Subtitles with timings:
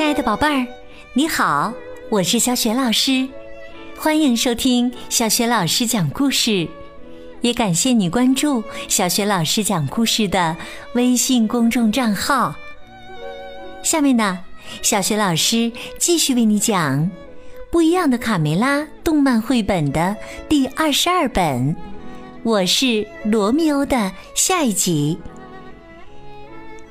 [0.00, 0.66] 亲爱的宝贝儿，
[1.12, 1.74] 你好，
[2.08, 3.28] 我是小雪老师，
[3.98, 6.66] 欢迎收听小雪老师讲故事，
[7.42, 10.56] 也感谢你关注小雪老师讲故事的
[10.94, 12.54] 微信公众账号。
[13.82, 14.38] 下面呢，
[14.80, 16.98] 小雪老师继续为你讲
[17.70, 20.16] 《不一样的卡梅拉》动漫绘本的
[20.48, 21.76] 第二十二本，
[22.42, 25.18] 我是罗密欧的下一集。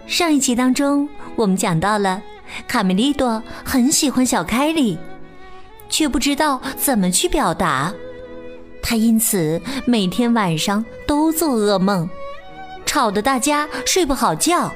[0.06, 2.22] 上一集当中，我们讲到了
[2.68, 4.98] 卡梅利多很喜欢小凯莉，
[5.90, 7.94] 却不知道怎么去表达。
[8.82, 12.10] 他因此每天晚上都做噩梦，
[12.86, 14.72] 吵得大家睡不好觉，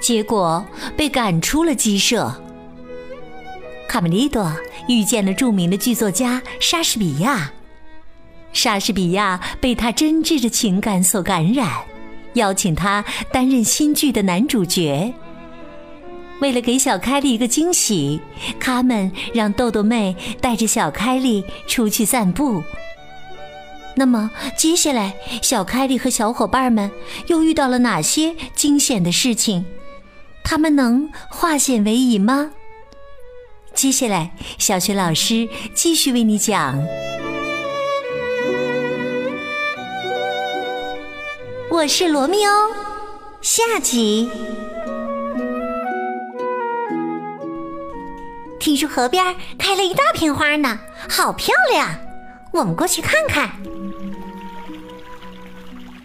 [0.00, 0.64] 结果
[0.96, 2.34] 被赶出了鸡舍。
[3.88, 4.50] 卡梅利多
[4.88, 7.52] 遇见了著名的剧作家莎士比亚，
[8.52, 11.68] 莎士比亚被他真挚的情感所感染。
[12.34, 15.12] 邀请他担任新剧的男主角。
[16.42, 18.20] 为了给小凯莉一个惊喜，
[18.58, 22.64] 他们让豆豆妹带着小凯莉出去散步。
[23.94, 26.90] 那么，接下来小凯莉和小伙伴们
[27.28, 29.64] 又遇到了哪些惊险的事情？
[30.42, 32.50] 他们能化险为夷吗？
[33.72, 36.84] 接下来，小雪老师继续为你讲。
[41.70, 42.70] 我是罗密欧，
[43.40, 44.28] 下集。
[48.62, 51.98] 听说河边开了一大片花呢，好漂亮，
[52.52, 53.50] 我们过去看看。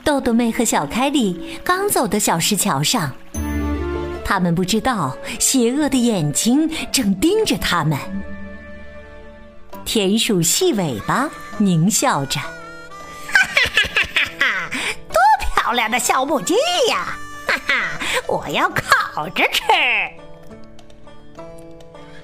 [0.03, 3.14] 豆豆妹和小凯莉刚走到小石桥上，
[4.25, 7.95] 他们不知道邪恶的眼睛正盯着他们。
[9.86, 12.39] 田鼠细尾巴狞笑着。
[12.39, 12.47] 哈
[13.53, 14.69] 哈哈哈哈！
[15.09, 15.16] 多
[15.53, 16.55] 漂亮的小母鸡
[16.89, 17.99] 呀，哈哈！
[18.27, 19.61] 我要烤着吃。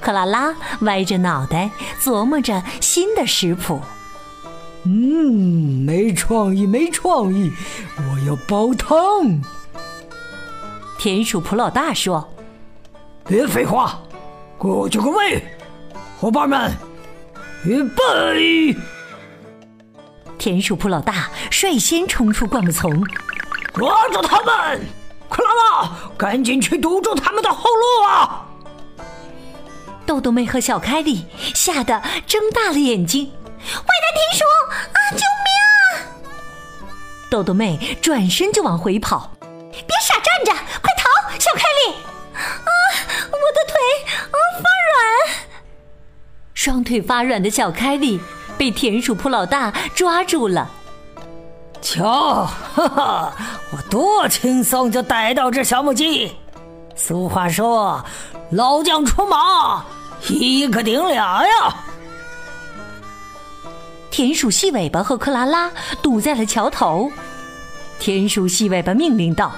[0.03, 3.79] 克拉拉歪着脑袋琢磨着新的食谱。
[4.83, 4.91] 嗯，
[5.85, 7.49] 没创意，没创意！
[7.95, 9.41] 我要煲汤。
[10.99, 12.29] 田鼠普老大说
[13.25, 13.97] ：“别废话，
[14.57, 15.41] 过去个位，
[16.19, 16.69] 伙伴们，
[17.63, 18.75] 预备！”
[20.37, 22.91] 田鼠普老大率先冲出灌木丛。
[23.73, 24.81] 抓住他们！
[25.29, 25.49] 克拉
[25.81, 28.45] 拉，赶紧去堵住他们的后路啊！
[30.05, 31.25] 豆豆妹和小凯莉
[31.55, 33.31] 吓得睁大了眼睛。
[33.65, 34.99] 坏蛋田鼠啊！
[35.11, 36.87] 救命啊！
[37.29, 39.31] 豆豆妹转身就往回跑。
[39.71, 41.39] 别傻站着，快逃！
[41.39, 41.93] 小凯莉
[42.35, 42.71] 啊，
[43.31, 43.79] 我的腿
[44.31, 45.35] 啊发软。
[46.53, 48.19] 双腿发软的小凯莉
[48.57, 50.69] 被田鼠铺老大抓住了。
[51.81, 53.33] 瞧，哈哈，
[53.71, 56.35] 我多轻松就逮到这小母鸡。
[56.95, 58.05] 俗话说，
[58.51, 59.83] 老将出马，
[60.29, 61.75] 一个顶俩呀。
[64.09, 67.11] 田鼠细尾巴和克拉拉堵在了桥头。
[67.99, 69.51] 田鼠细尾巴命令道：“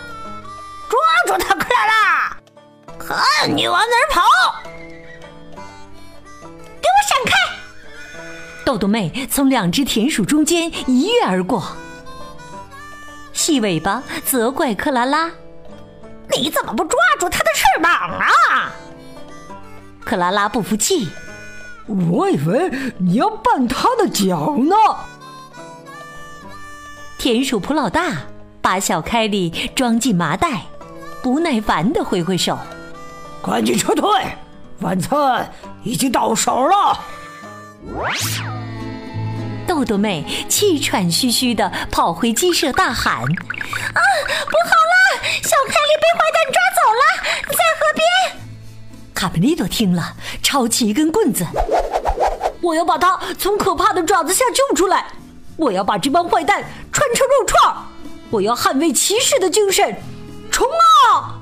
[0.89, 2.37] 抓住他，克拉拉！
[2.97, 4.21] 看你往哪儿跑！
[6.81, 7.33] 给我闪开！”
[8.63, 11.75] 豆豆妹从两只田鼠中间一跃而过。
[13.33, 15.29] 细尾巴责怪克拉拉
[16.31, 18.71] ：“你怎么不抓住它的翅膀啊？”
[20.05, 21.09] 克拉拉不服气
[21.88, 24.75] ：“我以为你要绊他的脚呢。”
[27.17, 28.13] 田鼠普老大
[28.61, 30.61] 把小凯莉装进麻袋，
[31.23, 32.57] 不耐烦的挥挥手
[33.43, 34.07] ：“赶紧撤退，
[34.81, 35.51] 晚餐
[35.83, 36.99] 已经到手了。”
[39.67, 44.95] 豆豆妹气喘吁吁的跑回鸡舍，大喊：“啊，不好了！
[45.41, 47.01] 小凯莉被坏蛋抓走了，
[47.49, 48.05] 在河边！”
[49.25, 51.43] 卡梅利多听了，抄起一根棍子
[52.61, 55.07] ：“我要把他从可怕的爪子下救出来！
[55.57, 57.75] 我要把这帮坏蛋穿成肉串！
[58.29, 59.95] 我要捍卫骑士的精神！
[60.51, 60.67] 冲
[61.09, 61.41] 啊！”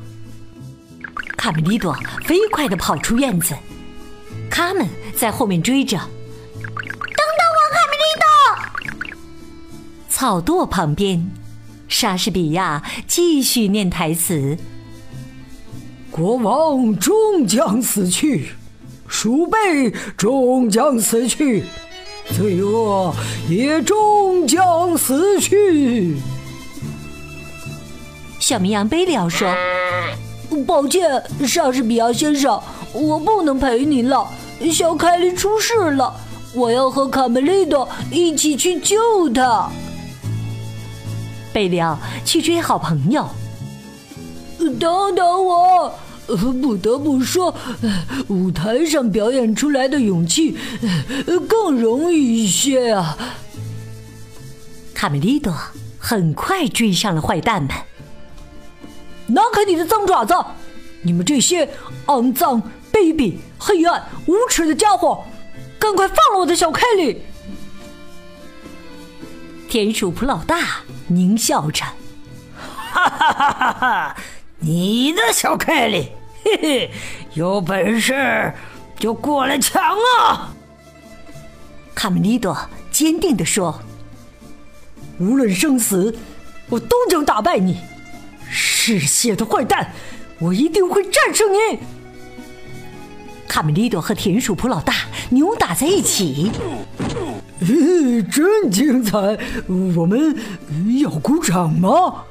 [1.35, 1.93] 卡梅利多
[2.25, 3.53] 飞快的跑出院子，
[4.49, 5.97] 他们在后面追着。
[5.97, 9.35] 等等我，卡梅利多
[10.07, 11.29] 草垛旁边，
[11.89, 14.57] 莎士比亚继续念台词
[16.13, 18.49] ：“国王终将死去，
[19.07, 21.63] 鼠辈终将死去，
[22.37, 23.11] 罪恶
[23.49, 26.15] 也终将死去。”
[28.39, 29.51] 小绵羊贝利奥说
[30.67, 32.61] ：“抱歉，莎士比亚先生，
[32.93, 34.27] 我不能陪您了。
[34.71, 36.13] 小凯莉出事了，
[36.53, 39.67] 我要和卡梅利多一起去救他。”
[41.51, 43.27] 贝利奥去追好朋友。
[44.79, 45.93] 等等我，
[46.27, 47.55] 不得不说，
[48.27, 50.57] 舞台上表演出来的勇气
[51.47, 53.17] 更容易一些啊。
[54.93, 55.53] 卡梅利多
[55.99, 57.71] 很快追上了坏蛋们，
[59.27, 60.33] 拿开你的脏爪子！
[61.01, 61.69] 你们这些
[62.05, 62.61] 肮脏、
[62.91, 65.25] 卑鄙、黑暗、无耻的家伙，
[65.77, 67.21] 赶快放了我的小凯莉！
[69.67, 71.83] 田鼠普老大狞笑着
[72.55, 74.15] ：“哈哈哈哈哈！
[74.63, 76.09] 你的小凯莉，
[76.43, 76.91] 嘿嘿，
[77.33, 78.53] 有本事
[78.97, 80.55] 就过来抢啊！”
[81.93, 82.57] 卡梅利多
[82.89, 83.79] 坚定地说
[85.19, 86.15] ：“无论生死，
[86.69, 87.77] 我都将打败你，
[88.49, 89.91] 嗜血的坏蛋！”
[90.39, 91.79] 我一定会战胜你！
[93.47, 94.93] 卡梅利多和田鼠普老大
[95.29, 96.51] 扭打在一起，
[98.31, 99.37] 真精彩！
[99.95, 100.35] 我们
[100.99, 102.23] 要鼓掌吗？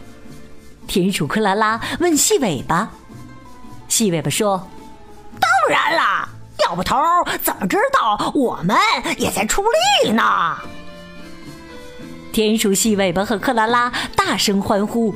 [0.93, 2.91] 田鼠克拉拉问细尾巴。
[3.89, 4.69] 细尾巴说
[5.41, 6.29] ：“当然啦，
[6.67, 6.95] 要不头
[7.41, 8.77] 怎么知道我们
[9.17, 9.65] 也在出
[10.05, 10.23] 力呢？”
[12.31, 15.15] 田鼠细尾巴和克拉拉大声欢呼：“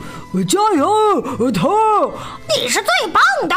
[0.49, 2.11] 加油，头！
[2.57, 3.55] 你是最棒的！”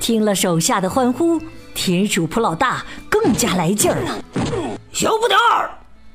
[0.00, 1.40] 听了手下的欢呼，
[1.72, 4.18] 田鼠普老大更加来劲儿了。
[4.92, 5.70] 小不点儿，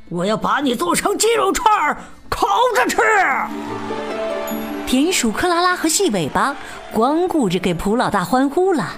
[0.10, 1.74] 我要把你做成鸡肉串
[2.36, 2.46] 烤
[2.76, 2.98] 着吃。
[4.86, 6.56] 田鼠克拉拉和细尾巴
[6.92, 8.92] 光顾着给普老大欢呼了，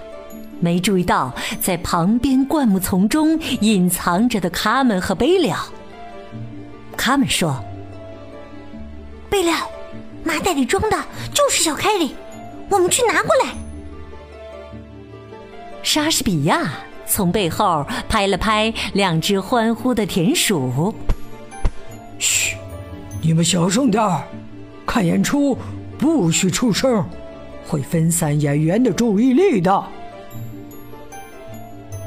[0.60, 1.32] 没注意到
[1.62, 5.68] 在旁边灌木丛中隐藏着的卡门和贝了。
[6.98, 7.64] 卡门说
[9.30, 9.54] ：“贝料，
[10.24, 10.98] 麻袋里装的
[11.34, 12.16] 就是小凯里，
[12.70, 13.52] 我们去拿过来。”
[15.84, 16.70] 莎士比亚
[17.06, 20.70] 从背后拍了拍两只欢呼的田鼠
[21.08, 21.17] ：“嘘，
[23.28, 24.24] 你们小声点儿，
[24.86, 25.58] 看演出
[26.00, 27.06] 不许出声，
[27.68, 29.84] 会分散演员的注意力的。”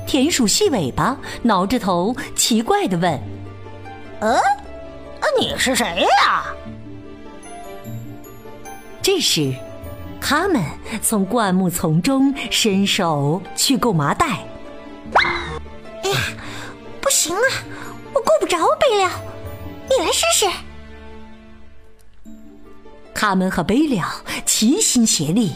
[0.08, 3.20] 田鼠细尾巴挠着头，奇怪的问
[4.20, 4.40] ：“呃？”
[5.38, 5.84] 你是谁
[6.25, 6.46] 呀？
[9.02, 9.52] 这时，
[10.22, 10.62] 他们
[11.02, 14.26] 从灌木丛中伸手去够麻袋。
[16.02, 16.17] 哎呀，
[16.99, 17.44] 不行啊，
[18.14, 19.11] 我够不着贝了，
[19.87, 20.46] 你来试试。
[23.20, 24.02] 他们和贝了
[24.46, 25.52] 齐心协力，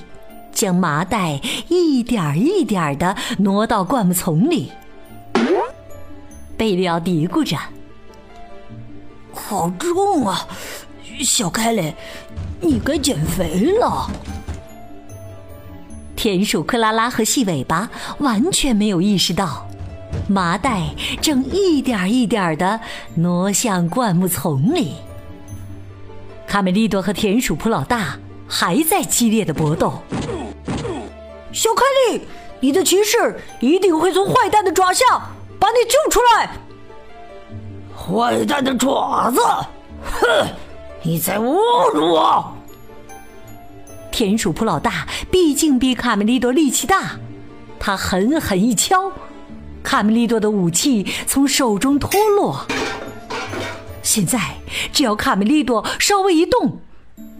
[0.52, 4.70] 将麻袋一点一点的挪到灌木丛里。
[6.58, 7.56] 贝利奥嘀咕着。
[9.32, 10.46] 好重啊，
[11.20, 11.94] 小凯雷，
[12.60, 14.10] 你该减肥了。
[16.14, 17.88] 田鼠克拉拉和细尾巴
[18.18, 19.66] 完全没有意识到，
[20.28, 22.78] 麻袋正一点一点的
[23.14, 24.96] 挪向灌木丛里。
[26.54, 28.16] 卡梅利多和田鼠普老大
[28.46, 30.00] 还在激烈的搏斗。
[31.52, 32.20] 小凯莉，
[32.60, 35.04] 你的骑士一定会从坏蛋的爪下
[35.58, 36.56] 把你救出来。
[37.92, 39.40] 坏蛋的爪子！
[40.04, 40.46] 哼，
[41.02, 42.44] 你在侮辱我！
[44.12, 47.18] 田鼠普老大毕竟比卡梅利多力气大，
[47.80, 49.10] 他狠狠一敲，
[49.82, 52.64] 卡梅利多的武器从手中脱落。
[54.04, 54.38] 现在
[54.92, 56.80] 只要卡梅利多稍微一动，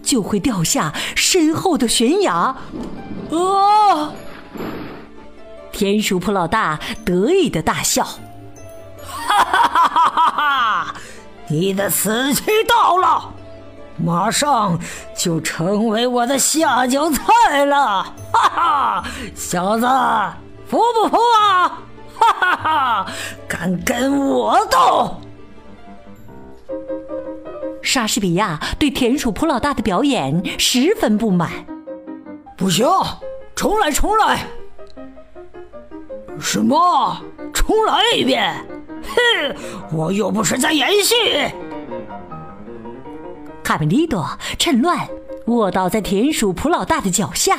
[0.03, 2.33] 就会掉下身后的悬崖。
[2.33, 4.13] 啊！
[5.73, 8.05] 田鼠普老大得意的大笑。
[9.05, 10.95] 哈哈哈哈哈！
[11.49, 13.29] 你的死期到了，
[13.97, 14.79] 马上
[15.17, 18.05] 就成为我的下酒菜了！
[18.33, 19.87] 哈哈，小子，
[20.67, 21.79] 服不服啊？
[22.17, 23.07] 哈哈哈，
[23.49, 25.21] 敢跟我斗？
[27.85, 31.51] 莎士比亚对田鼠普老大的表演十分不满。
[32.57, 32.89] 不行，
[33.55, 34.47] 重来，重来！
[36.41, 37.21] 什么？
[37.53, 38.55] 重来一遍？
[39.03, 39.55] 哼，
[39.93, 41.15] 我又不是在演戏。
[43.63, 44.27] 卡梅利多
[44.59, 45.07] 趁乱
[45.47, 47.59] 卧倒在田鼠普老大的脚下，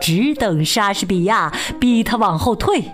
[0.00, 2.92] 只等莎士比亚逼他往后退。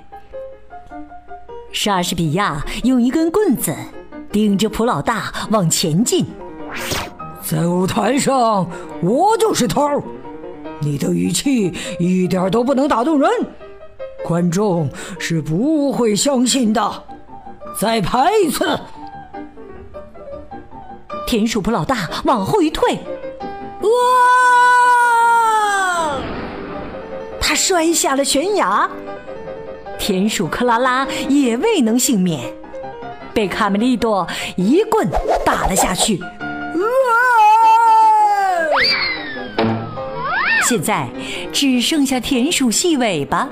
[1.73, 3.73] 莎士比亚用一根棍子
[4.33, 6.25] 顶着普老大往前进。
[7.43, 8.69] 在舞台上，
[9.03, 9.83] 我就是头
[10.81, 13.29] 你的语气一点都不能打动人，
[14.25, 17.05] 观众是不会相信的。
[17.79, 18.79] 再拍一次！
[21.27, 22.95] 田鼠普老大往后一退，
[23.83, 23.89] 哇！
[27.41, 28.89] 他摔下了悬崖。
[29.99, 32.53] 田鼠克拉拉也未能幸免，
[33.35, 35.09] 被卡梅利多一棍
[35.45, 36.21] 打了下去。
[40.65, 41.09] 现在
[41.53, 43.49] 只剩下田鼠细尾巴，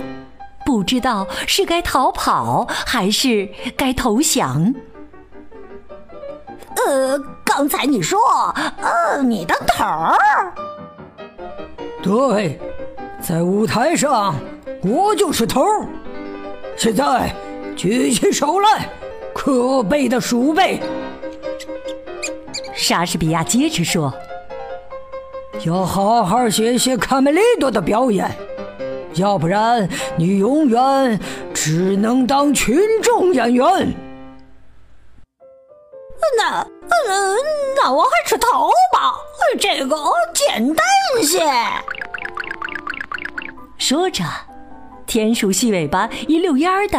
[0.64, 4.73] 不知道是该逃跑还是该投降。
[6.87, 8.18] 呃，刚才你说，
[8.80, 10.52] 呃，你的头儿。
[12.00, 12.58] 对，
[13.20, 14.32] 在舞台上，
[14.82, 15.87] 我就是头儿。
[16.76, 17.35] 现在
[17.75, 18.88] 举起手来，
[19.38, 20.80] 可悲的鼠辈！
[22.75, 24.12] 莎士比亚接着说
[25.64, 28.28] ：“要好好学学卡梅利多的表演，
[29.14, 31.21] 要不然你永远
[31.54, 33.64] 只能当群众演员。”
[36.37, 37.37] 那，嗯，
[37.76, 39.14] 那我还是逃吧，
[39.61, 39.97] 这个
[40.35, 40.85] 简单
[41.23, 41.49] 些。
[43.78, 44.25] 说着，
[45.07, 46.99] 田鼠细尾巴一溜烟儿的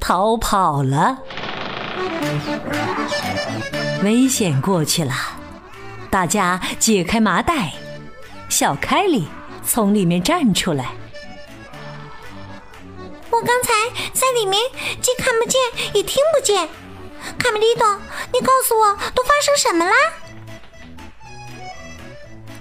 [0.00, 1.20] 逃跑了。
[4.02, 5.14] 危险过去了，
[6.10, 7.72] 大家解开麻袋，
[8.48, 9.28] 小凯莉
[9.64, 10.92] 从里面站出来。
[13.30, 13.72] 我刚才
[14.12, 14.60] 在里面
[15.00, 15.60] 既看不见
[15.94, 16.68] 也听不见。
[17.38, 17.86] 卡梅利多，
[18.32, 19.92] 你告诉我都发生什么啦？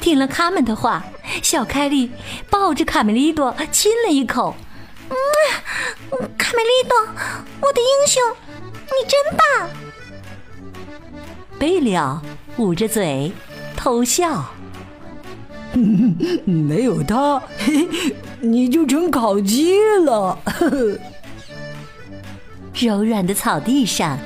[0.00, 1.04] 听了卡门的话，
[1.42, 2.10] 小凯莉
[2.50, 4.56] 抱着卡梅利多亲了一口。
[5.08, 5.14] 嗯，
[6.36, 6.96] 卡梅利多，
[7.60, 8.22] 我的英雄，
[8.86, 9.70] 你真棒！
[11.58, 12.20] 贝利奥
[12.56, 13.32] 捂着嘴
[13.76, 14.44] 偷笑。
[16.46, 17.42] 没有他，
[18.40, 20.38] 你就成烤鸡了。
[22.74, 24.18] 柔软的草地上，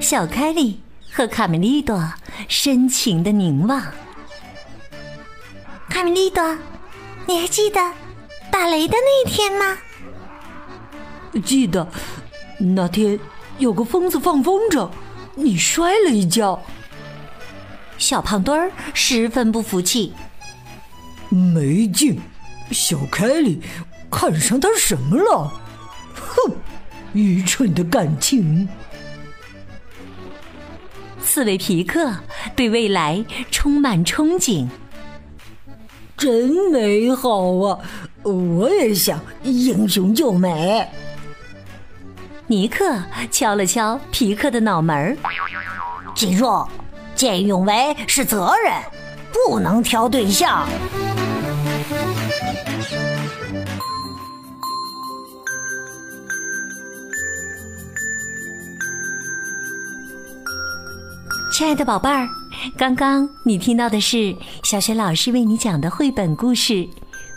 [0.00, 2.12] 小凯莉和卡梅利多
[2.48, 3.82] 深情的凝望。
[5.90, 6.56] 卡米利多，
[7.26, 7.92] 你还记得
[8.50, 9.76] 打雷的那一天吗？
[11.44, 11.86] 记得，
[12.58, 13.18] 那天
[13.58, 14.88] 有个疯子放风筝，
[15.34, 16.58] 你摔了一跤。
[17.98, 20.14] 小胖墩儿十分不服气，
[21.28, 22.18] 没劲！
[22.70, 23.60] 小凯莉
[24.10, 25.52] 看上他什么了？
[26.14, 26.54] 哼，
[27.12, 28.66] 愚蠢的感情！
[31.22, 32.16] 刺猬皮克
[32.56, 34.66] 对未来充满憧憬，
[36.20, 37.78] 真美好啊！
[38.24, 40.86] 我也想英雄救美。
[42.46, 42.84] 尼克
[43.30, 45.16] 敲了敲皮克的脑门儿，
[46.14, 46.46] 记住。
[47.14, 48.72] 见义勇为是责任，
[49.32, 50.68] 不能挑对象。
[61.50, 62.28] 亲爱的宝贝儿，
[62.76, 66.74] 刚刚你听到的是小雪老师为你讲的绘本故事《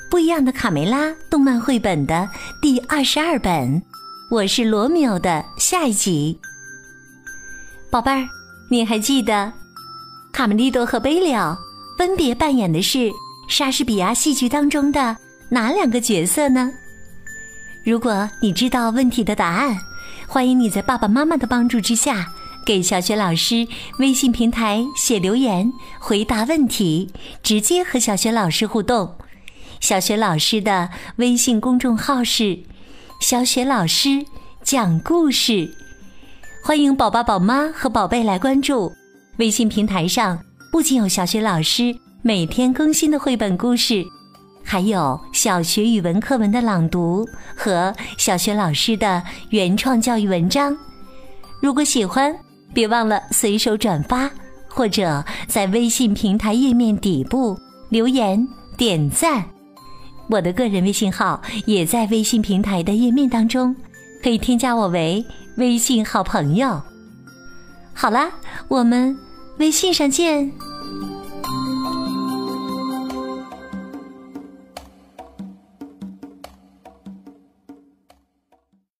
[0.10, 2.30] 不一样的卡梅拉》动漫绘本的
[2.62, 3.82] 第二十二本，
[4.30, 6.38] 我是罗密欧的下一集。
[7.90, 8.28] 宝贝儿，
[8.70, 9.52] 你还记得？
[10.32, 11.58] 卡梅利多和贝利奥
[11.98, 13.12] 分别扮演的是
[13.48, 15.16] 莎士比亚戏剧当中的
[15.50, 16.72] 哪两个角色呢？
[17.86, 19.78] 如果你知道问题的答案，
[20.28, 22.32] 欢迎你在爸爸妈妈的帮助之下，
[22.66, 23.68] 给小雪老师
[24.00, 29.16] 微信平台写留言回答问题，直接和小雪老师互动。
[29.80, 32.60] 小雪老师的微信公众号是
[33.20, 34.26] “小雪老师
[34.64, 35.70] 讲故事”，
[36.64, 38.92] 欢迎宝宝、宝妈和宝贝来关注。
[39.38, 40.40] 微信平台上
[40.72, 44.06] 不仅有小学老师每天更新的绘本故事，
[44.64, 47.28] 还有小学语文课文的朗读
[47.58, 50.78] 和小学老师的原创教育文章。
[51.62, 52.34] 如果喜欢，
[52.74, 54.30] 别忘了随手转发，
[54.68, 57.58] 或者在微信平台页面底部
[57.90, 59.44] 留言点赞。
[60.30, 63.76] 我的个人微信号也在微信平台的页面当中，
[64.24, 65.24] 可以添加我为
[65.58, 66.82] 微信好朋友。
[67.94, 68.32] 好啦，
[68.68, 69.16] 我们
[69.60, 70.52] 微信上见。